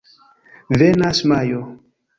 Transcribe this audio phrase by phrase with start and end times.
[0.81, 1.61] Venas Majo.